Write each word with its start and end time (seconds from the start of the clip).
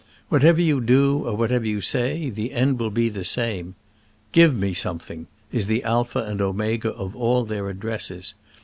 What 0.29 0.43
ever 0.43 0.59
you 0.59 0.81
do 0.81 1.19
or 1.27 1.35
whatever 1.37 1.67
you 1.67 1.79
say, 1.79 2.31
the 2.31 2.53
end 2.53 2.79
will 2.79 2.89
be 2.89 3.07
the 3.07 3.23
same." 3.23 3.75
Give 4.31 4.57
me 4.57 4.73
some 4.73 4.97
thing'* 4.97 5.27
is 5.51 5.67
the 5.67 5.83
alpha 5.83 6.23
and 6.25 6.41
omega 6.41 6.91
of 6.93 7.15
all 7.15 7.43
their 7.43 7.69
addresses. 7.69 8.33